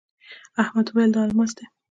احمد 0.61 0.87
وويل: 0.89 1.11
دا 1.15 1.21
الماس 1.25 1.51
دی. 1.57 1.65